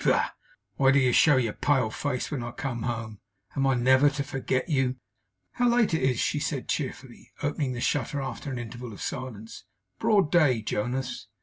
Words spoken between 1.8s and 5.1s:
face when I come home? Am I never to forget you?'